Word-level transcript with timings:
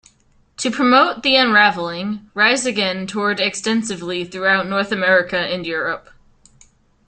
To 0.57 0.71
promote 0.71 1.21
"The 1.21 1.35
Unraveling", 1.35 2.31
Rise 2.33 2.65
Against 2.65 3.11
toured 3.13 3.39
extensively 3.39 4.25
throughout 4.25 4.65
North 4.67 4.91
America 4.91 5.37
and 5.37 5.63
Europe. 5.63 6.09